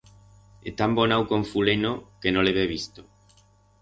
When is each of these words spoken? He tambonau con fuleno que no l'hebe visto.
He 0.65 0.71
tambonau 0.79 1.21
con 1.33 1.45
fuleno 1.51 1.93
que 2.25 2.33
no 2.35 2.47
l'hebe 2.49 2.65
visto. 2.77 3.07